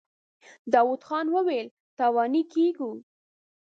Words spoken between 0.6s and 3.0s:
داوود خان وويل: تاواني کېږو.